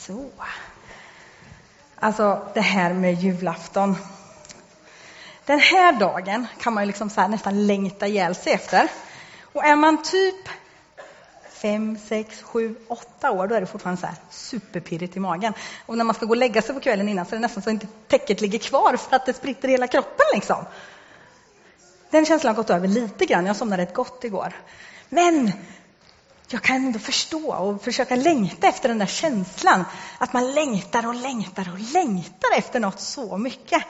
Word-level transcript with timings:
Så. 0.00 0.30
Alltså 1.94 2.46
det 2.54 2.60
här 2.60 2.92
med 2.94 3.14
julafton. 3.14 3.96
Den 5.44 5.60
här 5.60 5.92
dagen 5.92 6.46
kan 6.60 6.72
man 6.72 6.82
ju 6.82 6.86
liksom 6.86 7.10
så 7.10 7.28
nästan 7.28 7.66
längta 7.66 8.06
ihjäl 8.06 8.34
sig 8.34 8.52
efter. 8.52 8.90
Och 9.52 9.64
är 9.64 9.76
man 9.76 10.02
typ 10.02 10.48
fem, 11.48 11.98
sex, 12.08 12.42
sju, 12.42 12.74
åtta 12.88 13.30
år, 13.30 13.46
då 13.46 13.54
är 13.54 13.60
det 13.60 13.66
fortfarande 13.66 14.00
så 14.00 14.06
här 14.06 14.16
superpirrigt 14.30 15.16
i 15.16 15.20
magen. 15.20 15.52
Och 15.86 15.96
när 15.96 16.04
man 16.04 16.14
ska 16.14 16.26
gå 16.26 16.30
och 16.30 16.36
lägga 16.36 16.62
sig 16.62 16.74
på 16.74 16.80
kvällen 16.80 17.08
innan 17.08 17.26
så 17.26 17.34
är 17.34 17.36
det 17.36 17.42
nästan 17.42 17.62
så 17.62 17.70
att 17.70 17.74
inte 17.74 17.86
täcket 18.08 18.40
ligger 18.40 18.58
kvar 18.58 18.96
för 18.96 19.16
att 19.16 19.26
det 19.26 19.32
spritter 19.32 19.68
i 19.68 19.70
hela 19.70 19.86
kroppen 19.86 20.26
liksom. 20.34 20.64
Den 22.10 22.26
känslan 22.26 22.54
har 22.54 22.62
gått 22.62 22.70
över 22.70 22.88
lite 22.88 23.26
grann. 23.26 23.46
Jag 23.46 23.56
somnade 23.56 23.82
rätt 23.82 23.94
gott 23.94 24.24
igår. 24.24 24.52
Men 25.08 25.52
jag 26.52 26.62
kan 26.62 26.76
ändå 26.76 26.98
förstå 26.98 27.52
och 27.52 27.82
försöka 27.82 28.16
längta 28.16 28.68
efter 28.68 28.88
den 28.88 28.98
där 28.98 29.06
känslan. 29.06 29.84
Att 30.18 30.32
man 30.32 30.52
längtar 30.52 31.06
och 31.06 31.14
längtar 31.14 31.72
och 31.72 31.78
längtar 31.78 32.58
efter 32.58 32.80
något 32.80 33.00
så 33.00 33.36
mycket. 33.36 33.84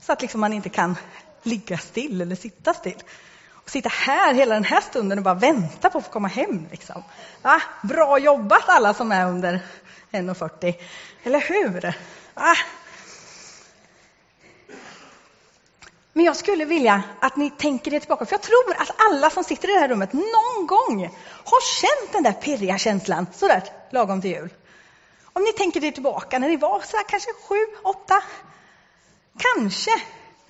Så 0.00 0.12
att 0.12 0.22
liksom 0.22 0.40
man 0.40 0.52
inte 0.52 0.68
kan 0.68 0.96
ligga 1.42 1.78
still 1.78 2.20
eller 2.20 2.36
sitta 2.36 2.74
still. 2.74 3.02
Och 3.52 3.70
sitta 3.70 3.88
här 3.88 4.34
hela 4.34 4.54
den 4.54 4.64
här 4.64 4.80
stunden 4.80 5.18
och 5.18 5.24
bara 5.24 5.34
vänta 5.34 5.90
på 5.90 5.98
att 5.98 6.04
få 6.04 6.10
komma 6.10 6.28
hem. 6.28 6.66
Liksom. 6.70 7.02
Ah, 7.42 7.60
bra 7.82 8.18
jobbat 8.18 8.68
alla 8.68 8.94
som 8.94 9.12
är 9.12 9.26
under 9.26 9.60
1,40. 10.10 10.74
Eller 11.22 11.40
hur? 11.40 11.94
Ah. 12.34 12.56
Men 16.12 16.24
jag 16.24 16.36
skulle 16.36 16.64
vilja 16.64 17.02
att 17.20 17.36
ni 17.36 17.50
tänker 17.50 17.94
er 17.94 18.00
tillbaka, 18.00 18.26
för 18.26 18.32
jag 18.34 18.42
tror 18.42 18.76
att 18.78 18.90
alla 19.10 19.30
som 19.30 19.44
sitter 19.44 19.70
i 19.70 19.72
det 19.72 19.78
här 19.78 19.88
rummet 19.88 20.12
någon 20.12 20.66
gång 20.66 21.10
har 21.44 21.80
känt 21.80 22.12
den 22.12 22.22
där 22.22 22.32
pirriga 22.32 22.78
känslan, 22.78 23.26
sådär 23.32 23.62
lagom 23.90 24.20
till 24.20 24.30
jul. 24.30 24.50
Om 25.32 25.42
ni 25.42 25.52
tänker 25.52 25.84
er 25.84 25.90
tillbaka 25.90 26.38
när 26.38 26.48
ni 26.48 26.56
var 26.56 26.80
sådär 26.80 27.04
kanske 27.08 27.30
sju, 27.48 27.56
åtta, 27.82 28.22
kanske 29.38 29.90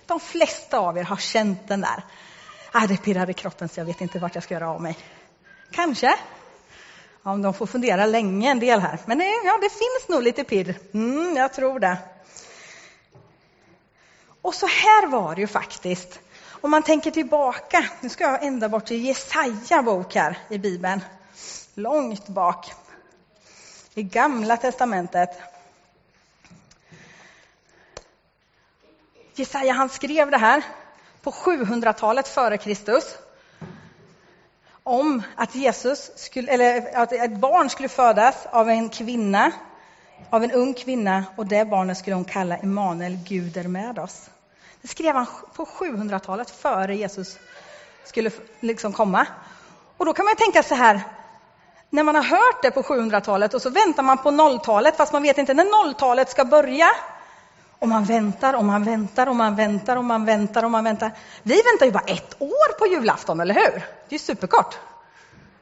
de 0.06 0.20
flesta 0.20 0.78
av 0.78 0.98
er 0.98 1.02
har 1.02 1.16
känt 1.16 1.68
den 1.68 1.80
där. 1.80 2.04
Ah, 2.72 2.86
det 2.86 2.96
pirrar 2.96 3.30
i 3.30 3.34
kroppen 3.34 3.68
så 3.68 3.80
jag 3.80 3.84
vet 3.84 4.00
inte 4.00 4.18
vart 4.18 4.34
jag 4.34 4.44
ska 4.44 4.54
göra 4.54 4.70
av 4.70 4.82
mig. 4.82 4.98
Kanske. 5.70 6.14
Ja, 7.22 7.36
de 7.36 7.54
får 7.54 7.66
fundera 7.66 8.06
länge 8.06 8.50
en 8.50 8.60
del 8.60 8.80
här. 8.80 8.98
Men 9.06 9.18
det, 9.18 9.24
ja, 9.24 9.58
det 9.62 9.70
finns 9.70 10.08
nog 10.08 10.22
lite 10.22 10.44
pirr. 10.44 10.78
Mm, 10.94 11.36
jag 11.36 11.52
tror 11.52 11.80
det. 11.80 11.98
Och 14.42 14.54
så 14.54 14.66
här 14.66 15.06
var 15.06 15.34
det 15.34 15.40
ju 15.40 15.46
faktiskt. 15.46 16.20
Om 16.60 16.70
man 16.70 16.82
tänker 16.82 17.10
tillbaka, 17.10 17.84
nu 18.00 18.08
ska 18.08 18.24
jag 18.24 18.44
ända 18.44 18.68
bort 18.68 18.86
till 18.86 19.04
Jesaja 19.04 19.82
bok 19.82 20.14
här 20.14 20.38
i 20.48 20.58
Bibeln. 20.58 21.00
Långt 21.74 22.28
bak. 22.28 22.72
I 23.94 24.02
Gamla 24.02 24.56
Testamentet. 24.56 25.30
Jesaja 29.34 29.72
han 29.72 29.88
skrev 29.88 30.30
det 30.30 30.38
här 30.38 30.62
på 31.22 31.30
700-talet 31.30 32.28
före 32.28 32.58
Kristus. 32.58 33.04
Om 34.82 35.22
att 35.36 35.54
Jesus 35.54 36.10
skulle, 36.16 36.52
eller 36.52 36.96
att 36.96 37.12
ett 37.12 37.36
barn 37.36 37.70
skulle 37.70 37.88
födas 37.88 38.46
av 38.46 38.68
en 38.68 38.88
kvinna, 38.88 39.52
av 40.30 40.44
en 40.44 40.50
ung 40.50 40.74
kvinna 40.74 41.24
och 41.36 41.46
det 41.46 41.64
barnet 41.64 41.98
skulle 41.98 42.16
hon 42.16 42.24
kalla 42.24 42.56
Emanuel, 42.56 43.18
Gud 43.24 43.56
är 43.56 43.68
med 43.68 43.98
oss. 43.98 44.30
Det 44.82 44.88
skrev 44.88 45.14
han 45.14 45.26
på 45.54 45.64
700-talet 45.64 46.50
före 46.50 46.96
Jesus 46.96 47.38
skulle 48.04 48.30
liksom 48.60 48.92
komma. 48.92 49.26
Och 49.96 50.06
då 50.06 50.12
kan 50.12 50.24
man 50.24 50.36
tänka 50.36 50.62
så 50.62 50.74
här, 50.74 51.00
när 51.90 52.02
man 52.02 52.14
har 52.14 52.22
hört 52.22 52.62
det 52.62 52.70
på 52.70 52.82
700-talet 52.82 53.54
och 53.54 53.62
så 53.62 53.70
väntar 53.70 54.02
man 54.02 54.18
på 54.18 54.30
0-talet 54.30 54.96
fast 54.96 55.12
man 55.12 55.22
vet 55.22 55.38
inte 55.38 55.54
när 55.54 55.64
0-talet 55.64 56.30
ska 56.30 56.44
börja. 56.44 56.88
Och 57.78 57.88
man 57.88 58.04
väntar 58.04 58.54
och 58.54 58.64
man 58.64 58.84
väntar 58.84 59.26
och 59.26 59.36
man 59.36 59.56
väntar 59.56 59.96
och 59.96 60.04
man 60.04 60.24
väntar 60.24 60.62
och 60.64 60.70
man 60.70 60.84
väntar. 60.84 61.10
Vi 61.42 61.62
väntar 61.62 61.86
ju 61.86 61.92
bara 61.92 62.04
ett 62.06 62.36
år 62.38 62.78
på 62.78 62.86
julafton, 62.86 63.40
eller 63.40 63.54
hur? 63.54 63.72
Det 63.72 64.08
är 64.08 64.12
ju 64.12 64.18
superkort. 64.18 64.78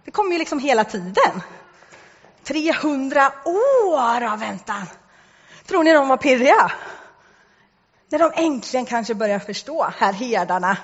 Det 0.05 0.11
kommer 0.11 0.33
ju 0.33 0.39
liksom 0.39 0.59
hela 0.59 0.84
tiden. 0.84 1.43
300 2.45 3.33
år 3.45 4.25
av 4.25 4.39
väntan. 4.39 4.87
Tror 5.67 5.84
ni 5.84 5.93
de 5.93 6.09
var 6.09 6.17
pirriga? 6.17 6.73
När 8.09 8.19
de 8.19 8.33
äntligen 8.34 8.87
kanske 8.87 9.15
börjar 9.15 9.39
förstå, 9.39 9.91
här 9.99 10.12
herdarna, 10.12 10.77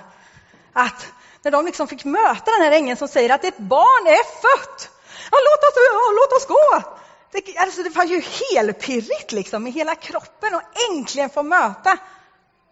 att 0.73 1.13
när 1.43 1.51
de 1.51 1.67
liksom 1.67 1.89
fick 1.89 2.05
möta 2.05 2.51
den 2.51 2.63
här 2.63 2.73
ängeln 2.73 2.97
som 2.97 3.09
säger 3.09 3.31
att 3.31 3.45
ett 3.45 3.59
barn 3.59 4.07
är 4.07 4.25
fött. 4.25 4.91
Ja, 5.31 5.39
låt, 5.45 5.59
oss, 5.59 5.75
ja, 5.93 6.13
låt 6.15 6.33
oss 6.33 6.47
gå! 6.47 6.97
Det, 7.31 7.59
alltså, 7.59 7.83
det 7.83 7.91
var 7.91 8.05
ju 8.05 8.21
helpirrigt 8.21 9.33
liksom 9.33 9.67
i 9.67 9.71
hela 9.71 9.95
kroppen 9.95 10.55
och 10.55 10.63
äntligen 10.91 11.31
få 11.31 11.43
möta 11.43 11.99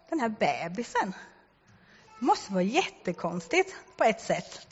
den 0.09 0.19
här 0.19 0.29
bebisen. 0.29 1.15
Det 2.19 2.25
måste 2.25 2.53
vara 2.53 2.63
jättekonstigt 2.63 3.75
på 3.97 4.03
ett 4.03 4.21
sätt. 4.21 4.67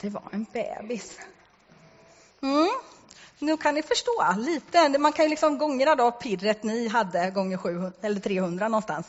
Det 0.00 0.08
var 0.08 0.22
en 0.32 0.46
bebis. 0.52 1.18
Mm. 2.42 2.70
Nu 3.38 3.56
kan 3.56 3.74
ni 3.74 3.82
förstå 3.82 4.34
lite. 4.36 4.98
Man 4.98 5.12
kan 5.12 5.24
ju 5.24 5.28
liksom 5.28 5.58
gångra 5.58 5.94
då 5.94 6.10
pirret 6.10 6.62
ni 6.62 6.88
hade 6.88 7.30
gånger 7.30 7.56
700, 7.56 7.92
eller 8.00 8.20
300 8.20 8.68
någonstans. 8.68 9.06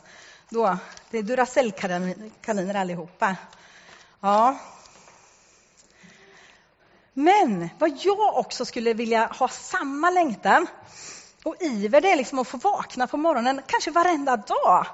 Då, 0.50 0.78
det 1.10 1.18
är 1.18 1.24
Duracellkaniner 1.24 2.76
allihopa. 2.76 3.36
Ja. 4.20 4.58
Men 7.14 7.70
vad 7.80 7.92
jag 8.04 8.38
också 8.38 8.66
skulle 8.66 8.94
vilja 8.94 9.26
ha 9.26 9.48
samma 9.48 10.10
längtan 10.10 10.68
och 11.44 11.56
iver, 11.60 12.02
det 12.02 12.12
är 12.12 12.16
liksom 12.16 12.40
att 12.40 12.48
få 12.48 12.58
vakna 12.58 13.08
på 13.08 13.18
morgonen, 13.18 13.62
kanske 13.68 13.92
varenda 13.92 14.38
dag 14.38 14.86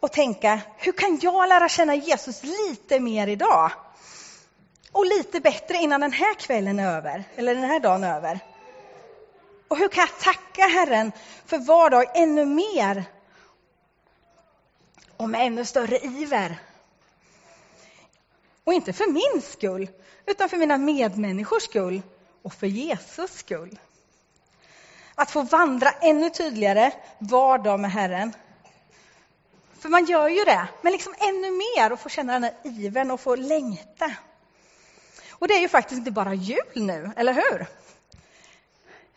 och 0.00 0.12
tänka, 0.12 0.60
hur 0.76 0.92
kan 0.92 1.18
jag 1.22 1.48
lära 1.48 1.68
känna 1.68 1.94
Jesus 1.94 2.42
lite 2.42 3.00
mer 3.00 3.26
idag? 3.26 3.70
Och 4.96 5.06
lite 5.06 5.40
bättre 5.40 5.76
innan 5.76 6.00
den 6.00 6.12
här 6.12 6.34
kvällen 6.34 6.78
är 6.78 6.96
över, 6.96 7.24
eller 7.36 7.54
den 7.54 7.64
här 7.64 7.80
dagen 7.80 8.04
är 8.04 8.16
över. 8.16 8.40
Och 9.68 9.76
hur 9.76 9.88
kan 9.88 10.00
jag 10.00 10.20
tacka 10.20 10.62
Herren 10.62 11.12
för 11.46 11.58
var 11.58 11.90
dag 11.90 12.04
ännu 12.14 12.44
mer 12.44 13.04
och 15.16 15.28
med 15.28 15.46
ännu 15.46 15.64
större 15.64 15.98
iver? 15.98 16.60
Och 18.64 18.72
inte 18.72 18.92
för 18.92 19.06
min 19.06 19.42
skull, 19.42 19.88
utan 20.26 20.48
för 20.48 20.56
mina 20.56 20.76
medmänniskors 20.78 21.62
skull 21.62 22.02
och 22.42 22.52
för 22.52 22.66
Jesus 22.66 23.32
skull. 23.32 23.78
Att 25.14 25.30
få 25.30 25.42
vandra 25.42 25.90
ännu 25.90 26.30
tydligare 26.30 26.92
var 27.18 27.58
dag 27.58 27.80
med 27.80 27.92
Herren. 27.92 28.32
För 29.78 29.88
man 29.88 30.04
gör 30.04 30.28
ju 30.28 30.44
det, 30.44 30.68
men 30.82 30.92
liksom 30.92 31.14
ännu 31.18 31.50
mer 31.50 31.92
och 31.92 32.00
få 32.00 32.08
känna 32.08 32.32
den 32.32 32.42
här 32.42 32.54
ivern 32.64 33.10
och 33.10 33.20
få 33.20 33.36
längta. 33.36 34.12
Och 35.38 35.48
det 35.48 35.54
är 35.54 35.60
ju 35.60 35.68
faktiskt 35.68 35.98
inte 35.98 36.10
bara 36.10 36.34
jul 36.34 36.58
nu, 36.74 37.10
eller 37.16 37.32
hur? 37.32 37.66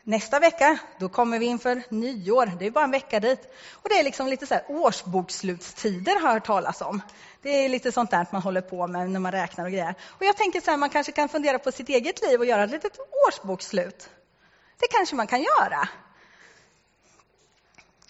Nästa 0.03 0.39
vecka, 0.39 0.77
då 0.99 1.09
kommer 1.09 1.39
vi 1.39 1.45
inför 1.45 1.83
nyår. 1.89 2.51
Det 2.59 2.65
är 2.65 2.71
bara 2.71 2.83
en 2.83 2.91
vecka 2.91 3.19
dit. 3.19 3.53
Och 3.73 3.89
det 3.89 3.99
är 3.99 4.03
liksom 4.03 4.27
lite 4.27 4.47
så 4.47 4.53
här 4.53 4.63
årsbokslutstider 4.67 6.19
har 6.19 6.27
jag 6.27 6.33
hört 6.33 6.45
talas 6.45 6.81
om. 6.81 7.01
Det 7.41 7.49
är 7.49 7.69
lite 7.69 7.91
sånt 7.91 8.11
där 8.11 8.27
man 8.31 8.41
håller 8.41 8.61
på 8.61 8.87
med 8.87 9.09
när 9.09 9.19
man 9.19 9.31
räknar 9.31 9.65
och 9.65 9.71
grejer. 9.71 9.95
Och 10.07 10.25
jag 10.25 10.37
tänker 10.37 10.61
så 10.61 10.71
här, 10.71 10.77
man 10.77 10.89
kanske 10.89 11.11
kan 11.11 11.29
fundera 11.29 11.59
på 11.59 11.71
sitt 11.71 11.89
eget 11.89 12.21
liv 12.21 12.39
och 12.39 12.45
göra 12.45 12.63
ett 12.63 12.71
litet 12.71 12.99
årsbokslut. 13.27 14.09
Det 14.79 14.87
kanske 14.87 15.15
man 15.15 15.27
kan 15.27 15.41
göra. 15.41 15.89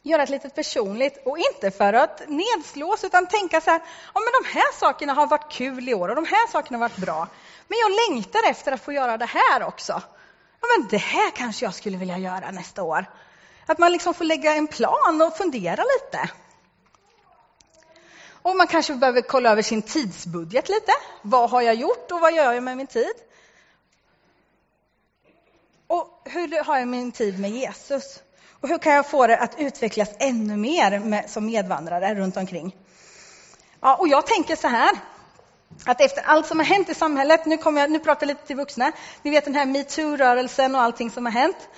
Göra 0.03 0.23
ett 0.23 0.29
litet 0.29 0.55
personligt, 0.55 1.21
och 1.25 1.37
inte 1.37 1.71
för 1.71 1.93
att 1.93 2.21
nedslås, 2.27 3.03
utan 3.03 3.27
tänka 3.27 3.61
så 3.61 3.71
här, 3.71 3.81
ja 4.13 4.19
men 4.19 4.43
de 4.43 4.49
här 4.59 4.79
sakerna 4.79 5.13
har 5.13 5.27
varit 5.27 5.51
kul 5.51 5.89
i 5.89 5.93
år 5.93 6.09
och 6.09 6.15
de 6.15 6.25
här 6.25 6.47
sakerna 6.51 6.77
har 6.77 6.89
varit 6.89 6.97
bra. 6.97 7.27
Men 7.69 7.77
jag 7.79 7.91
längtar 8.09 8.49
efter 8.49 8.71
att 8.71 8.81
få 8.81 8.93
göra 8.93 9.17
det 9.17 9.25
här 9.25 9.63
också. 9.63 10.01
Ja, 10.61 10.67
men 10.77 10.87
det 10.87 10.97
här 10.97 11.31
kanske 11.31 11.65
jag 11.65 11.73
skulle 11.73 11.97
vilja 11.97 12.17
göra 12.17 12.51
nästa 12.51 12.83
år. 12.83 13.05
Att 13.65 13.77
man 13.77 13.91
liksom 13.91 14.13
får 14.13 14.25
lägga 14.25 14.55
en 14.55 14.67
plan 14.67 15.21
och 15.21 15.37
fundera 15.37 15.83
lite. 15.83 16.29
Och 18.41 18.55
man 18.55 18.67
kanske 18.67 18.93
behöver 18.93 19.21
kolla 19.21 19.51
över 19.51 19.61
sin 19.61 19.81
tidsbudget 19.81 20.69
lite. 20.69 20.91
Vad 21.21 21.49
har 21.49 21.61
jag 21.61 21.75
gjort 21.75 22.11
och 22.11 22.19
vad 22.19 22.33
gör 22.33 22.53
jag 22.53 22.63
med 22.63 22.77
min 22.77 22.87
tid? 22.87 23.13
Och 25.87 26.21
hur 26.25 26.63
har 26.63 26.77
jag 26.77 26.87
min 26.87 27.11
tid 27.11 27.39
med 27.39 27.51
Jesus? 27.51 28.21
Och 28.61 28.69
hur 28.69 28.77
kan 28.77 28.93
jag 28.93 29.09
få 29.09 29.27
det 29.27 29.37
att 29.37 29.59
utvecklas 29.59 30.09
ännu 30.19 30.57
mer 30.57 30.99
med, 30.99 31.29
som 31.29 31.45
medvandrare 31.45 32.15
runt 32.15 32.37
omkring? 32.37 32.75
Ja, 33.81 33.95
och 33.95 34.07
jag 34.07 34.27
tänker 34.27 34.55
så 34.55 34.67
här, 34.67 34.99
att 35.85 36.01
efter 36.01 36.21
allt 36.21 36.47
som 36.47 36.59
har 36.59 36.65
hänt 36.65 36.89
i 36.89 36.93
samhället, 36.93 37.45
nu, 37.45 37.57
kommer 37.57 37.81
jag, 37.81 37.91
nu 37.91 37.99
pratar 37.99 38.27
jag 38.27 38.27
lite 38.27 38.47
till 38.47 38.55
vuxna, 38.55 38.91
ni 39.21 39.31
vet 39.31 39.45
den 39.45 39.55
här 39.55 39.65
metoo-rörelsen 39.65 40.75
och 40.75 40.81
allting 40.81 41.11
som 41.11 41.25
har 41.25 41.33
hänt 41.33 41.69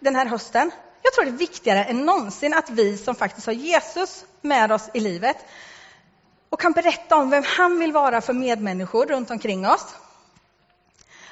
den 0.00 0.16
här 0.16 0.26
hösten. 0.26 0.70
Jag 1.02 1.12
tror 1.12 1.24
det 1.24 1.30
är 1.30 1.38
viktigare 1.38 1.84
än 1.84 2.06
någonsin 2.06 2.54
att 2.54 2.70
vi 2.70 2.96
som 2.96 3.14
faktiskt 3.14 3.46
har 3.46 3.52
Jesus 3.52 4.24
med 4.40 4.72
oss 4.72 4.90
i 4.94 5.00
livet 5.00 5.36
och 6.48 6.60
kan 6.60 6.72
berätta 6.72 7.16
om 7.16 7.30
vem 7.30 7.44
han 7.46 7.78
vill 7.78 7.92
vara 7.92 8.20
för 8.20 8.32
medmänniskor 8.32 9.06
runt 9.06 9.30
omkring 9.30 9.66
oss. 9.66 9.94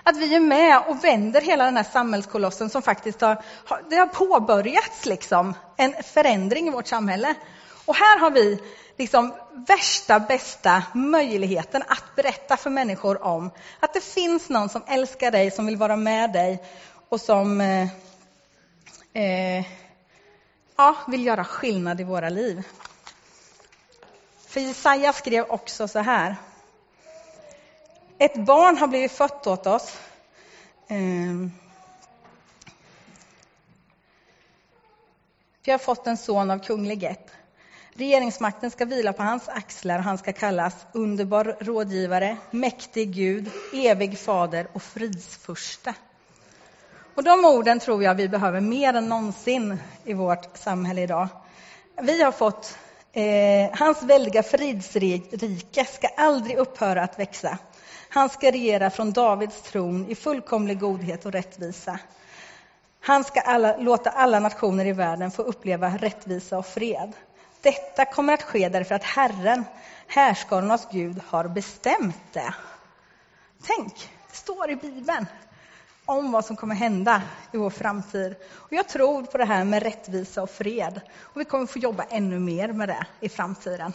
Att 0.03 0.17
vi 0.17 0.35
är 0.35 0.41
med 0.41 0.83
och 0.89 1.05
vänder 1.05 1.41
hela 1.41 1.65
den 1.65 1.77
här 1.77 1.87
samhällskolossen 1.93 2.71
som 2.71 2.83
faktiskt 2.83 3.21
har, 3.21 3.43
det 3.91 3.97
har 3.97 4.07
påbörjats 4.07 5.07
liksom, 5.07 5.55
en 5.77 5.95
förändring 6.03 6.69
i 6.69 6.71
vårt 6.71 6.87
samhälle. 6.87 7.35
Och 7.85 7.97
här 7.97 8.19
har 8.19 8.31
vi 8.31 8.61
liksom 8.97 9.35
värsta, 9.53 10.21
bästa 10.21 10.83
möjligheten 10.95 11.83
att 11.83 12.17
berätta 12.17 12.57
för 12.57 12.71
människor 12.71 13.23
om 13.23 13.51
att 13.81 13.95
det 13.95 14.05
finns 14.05 14.49
någon 14.49 14.69
som 14.69 14.83
älskar 14.87 15.31
dig, 15.31 15.51
som 15.51 15.67
vill 15.67 15.77
vara 15.77 15.97
med 15.97 16.33
dig 16.33 16.63
och 17.09 17.21
som 17.21 17.61
eh, 17.61 17.89
eh, 19.13 19.65
ja, 20.77 20.97
vill 21.09 21.27
göra 21.27 21.45
skillnad 21.45 22.01
i 22.01 22.05
våra 22.05 22.29
liv. 22.29 22.63
För 24.47 24.61
Jesaja 24.61 25.13
skrev 25.13 25.45
också 25.49 25.89
så 25.89 25.99
här. 25.99 26.37
Ett 28.19 28.37
barn 28.37 28.79
har 28.79 28.87
blivit 28.87 29.13
fött 29.13 29.47
åt 29.47 29.67
oss. 29.67 29.99
Eh, 30.89 31.49
vi 35.65 35.73
har 35.73 35.79
fått 35.79 36.07
en 36.07 36.17
son 36.17 36.51
av 36.51 36.59
kunglighet. 36.59 37.31
Regeringsmakten 37.97 38.71
ska 38.71 38.85
vila 38.85 39.13
på 39.13 39.23
hans 39.23 39.49
axlar 39.49 39.99
och 39.99 40.05
han 40.05 40.19
ska 40.19 40.33
kallas 40.33 40.87
underbar 40.93 41.57
rådgivare, 41.61 42.37
mäktig 42.51 43.15
Gud, 43.15 43.51
evig 43.75 44.19
fader 44.19 44.67
och 44.73 44.83
fridsfurste. 44.83 45.95
Och 47.15 47.25
de 47.25 47.45
orden 47.45 47.81
tror 47.81 48.03
jag 48.03 48.15
vi 48.15 48.29
behöver 48.29 48.61
mer 48.61 48.95
än 48.95 49.09
någonsin 49.09 49.79
i 50.05 50.13
vårt 50.13 50.57
samhälle 50.57 51.03
idag. 51.03 51.29
Vi 52.03 52.23
har 52.23 52.33
fått 52.33 52.79
eh, 53.13 53.79
hans 53.79 54.03
väldiga 54.03 54.43
fridsrike 54.43 55.85
ska 55.85 56.09
aldrig 56.17 56.57
upphöra 56.57 57.03
att 57.03 57.19
växa. 57.19 57.59
Han 58.09 58.29
ska 58.29 58.51
regera 58.51 58.91
från 58.91 59.13
Davids 59.13 59.63
tron 59.63 60.07
i 60.09 60.15
fullkomlig 60.15 60.81
godhet 60.81 61.27
och 61.27 61.33
rättvisa. 61.33 61.99
Han 63.07 63.25
ska 63.25 63.41
alla, 63.41 63.77
låta 63.77 64.11
alla 64.11 64.39
nationer 64.39 64.87
i 64.87 64.93
världen 64.93 65.31
få 65.31 65.43
uppleva 65.43 65.89
rättvisa 65.89 66.59
och 66.59 66.67
fred. 66.67 67.13
Detta 67.61 68.05
kommer 68.05 68.33
att 68.33 68.43
ske 68.43 68.69
därför 68.69 68.95
att 68.95 69.05
Herren, 69.05 69.65
härskarornas 70.07 70.89
Gud, 70.93 71.21
har 71.27 71.49
bestämt 71.49 72.33
det. 72.33 72.55
Tänk, 73.63 74.11
det 74.31 74.37
står 74.37 74.71
i 74.71 74.77
Bibeln 74.77 75.27
om 76.05 76.33
vad 76.33 76.45
som 76.45 76.57
kommer 76.57 76.75
hända 76.75 77.23
i 77.53 77.57
vår 77.57 77.71
framtid. 77.71 78.37
Och 78.53 78.73
jag 78.73 78.89
tror 78.89 79.23
på 79.23 79.39
det 79.39 79.45
här 79.45 79.65
med 79.65 79.83
rättvisa 79.83 80.43
och 80.43 80.51
fred. 80.51 81.01
Och 81.19 81.41
vi 81.41 81.45
kommer 81.45 81.67
få 81.67 81.79
jobba 81.79 82.03
ännu 82.03 82.39
mer 82.39 82.73
med 82.73 82.89
det 82.89 83.07
i 83.21 83.29
framtiden. 83.29 83.93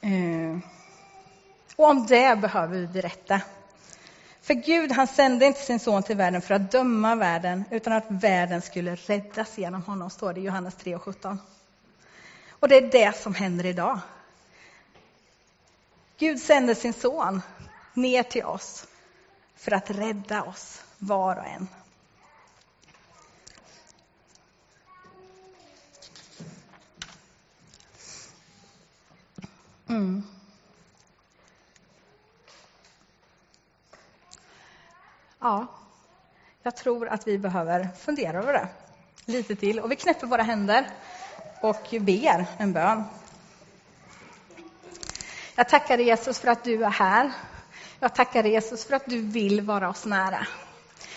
Eh. 0.00 0.58
Och 1.76 1.88
om 1.88 2.06
det 2.06 2.38
behöver 2.40 2.76
vi 2.78 2.86
berätta. 2.86 3.40
För 4.42 4.54
Gud 4.54 4.92
han 4.92 5.06
sände 5.06 5.46
inte 5.46 5.60
sin 5.60 5.80
son 5.80 6.02
till 6.02 6.16
världen 6.16 6.42
för 6.42 6.54
att 6.54 6.72
döma 6.72 7.14
världen, 7.14 7.64
utan 7.70 7.92
att 7.92 8.04
världen 8.08 8.62
skulle 8.62 8.94
räddas 8.94 9.58
genom 9.58 9.82
honom, 9.82 10.10
står 10.10 10.32
det 10.32 10.40
i 10.40 10.44
Johannes 10.44 10.74
3 10.74 10.94
och 10.94 11.02
17. 11.02 11.38
Och 12.50 12.68
det 12.68 12.76
är 12.76 12.90
det 12.90 13.16
som 13.16 13.34
händer 13.34 13.66
idag. 13.66 13.98
Gud 16.18 16.40
sände 16.40 16.74
sin 16.74 16.92
son 16.92 17.42
ner 17.94 18.22
till 18.22 18.44
oss 18.44 18.86
för 19.56 19.72
att 19.72 19.90
rädda 19.90 20.42
oss, 20.42 20.82
var 20.98 21.36
och 21.36 21.46
en. 21.46 21.68
Mm. 29.88 30.22
Ja, 35.42 35.66
jag 36.62 36.76
tror 36.76 37.08
att 37.08 37.26
vi 37.26 37.38
behöver 37.38 37.88
fundera 37.98 38.38
över 38.38 38.52
det 38.52 38.68
lite 39.24 39.56
till. 39.56 39.80
Och 39.80 39.90
vi 39.90 39.96
knäpper 39.96 40.26
våra 40.26 40.42
händer 40.42 40.86
och 41.60 41.94
ber 42.00 42.46
en 42.58 42.72
bön. 42.72 43.04
Jag 45.54 45.68
tackar 45.68 45.98
Jesus 45.98 46.40
för 46.40 46.48
att 46.48 46.64
du 46.64 46.84
är 46.84 46.90
här. 46.90 47.32
Jag 48.00 48.14
tackar 48.14 48.44
Jesus 48.44 48.86
för 48.86 48.94
att 48.96 49.06
du 49.06 49.20
vill 49.20 49.60
vara 49.60 49.88
oss 49.88 50.06
nära. 50.06 50.46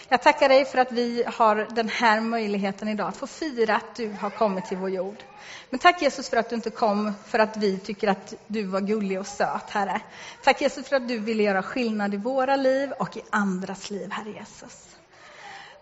Jag 0.10 0.22
tackar 0.22 0.50
dig 0.50 0.66
för 0.66 0.78
att 0.78 0.92
vi 0.92 1.24
har 1.24 1.68
den 1.72 1.90
här 1.90 2.22
möjligheten 2.22 2.88
idag 2.88 3.08
att 3.08 3.18
få 3.18 3.28
fira 3.28 3.76
att 3.76 3.96
du 3.96 4.12
har 4.12 4.30
kommit 4.30 4.66
till 4.66 4.78
vår 4.78 4.90
jord. 4.90 5.24
Men 5.70 5.80
tack 5.80 6.02
Jesus 6.02 6.30
för 6.30 6.38
att 6.38 6.50
du 6.50 6.56
inte 6.56 6.70
kom 6.70 7.14
för 7.26 7.40
att 7.40 7.58
vi 7.58 7.80
tycker 7.80 8.08
att 8.08 8.34
du 8.48 8.64
var 8.64 8.82
gullig 8.82 9.20
och 9.20 9.28
söt, 9.28 9.70
Herre. 9.70 10.02
Tack 10.44 10.62
Jesus 10.62 10.88
för 10.88 10.96
att 10.96 11.08
du 11.08 11.20
ville 11.20 11.44
göra 11.44 11.64
skillnad 11.64 12.14
i 12.14 12.18
våra 12.18 12.56
liv 12.56 12.92
och 12.92 13.18
i 13.18 13.22
andras 13.30 13.90
liv, 13.90 14.12
Herre 14.12 14.32
Jesus. 14.32 14.96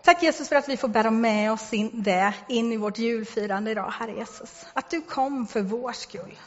Tack 0.02 0.22
Jesus 0.22 0.48
för 0.48 0.56
att 0.56 0.68
vi 0.68 0.76
får 0.76 0.88
bära 0.88 1.10
med 1.10 1.52
oss 1.52 1.72
in 1.72 2.02
det 2.02 2.34
in 2.48 2.72
i 2.72 2.76
vårt 2.76 2.98
julfirande 2.98 3.70
idag, 3.70 3.90
Herre 3.90 4.12
Jesus. 4.12 4.66
Att 4.72 4.90
du 4.90 5.00
kom 5.00 5.46
för 5.46 5.62
vår 5.62 5.92
skull. 5.92 6.38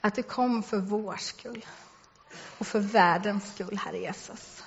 Att 0.00 0.14
du 0.14 0.22
kom 0.22 0.62
för 0.62 0.78
vår 0.78 1.16
skull 1.16 1.66
och 2.58 2.66
för 2.66 2.78
världens 2.78 3.54
skull, 3.54 3.78
Herre 3.84 3.98
Jesus. 3.98 4.62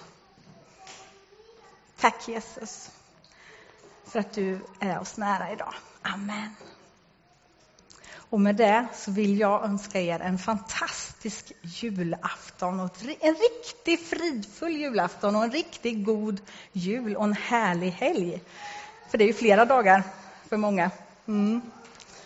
Tack 1.99 2.27
Jesus 2.27 2.91
för 4.05 4.19
att 4.19 4.33
du 4.33 4.59
är 4.79 4.99
oss 4.99 5.17
nära 5.17 5.51
idag. 5.51 5.73
Amen. 6.01 6.55
Och 8.29 8.41
med 8.41 8.55
det 8.55 8.85
så 8.93 9.11
vill 9.11 9.39
jag 9.39 9.63
önska 9.63 10.01
er 10.01 10.19
en 10.19 10.37
fantastisk 10.37 11.51
julafton, 11.61 12.79
och 12.79 12.89
en 13.19 13.35
riktigt 13.35 14.07
fridfull 14.07 14.71
julafton 14.71 15.35
och 15.35 15.43
en 15.43 15.51
riktigt 15.51 16.05
god 16.05 16.41
jul 16.71 17.15
och 17.15 17.23
en 17.23 17.33
härlig 17.33 17.91
helg. 17.91 18.41
För 19.09 19.17
det 19.17 19.23
är 19.23 19.27
ju 19.27 19.33
flera 19.33 19.65
dagar 19.65 20.03
för 20.49 20.57
många. 20.57 20.91
Mm. 21.27 21.61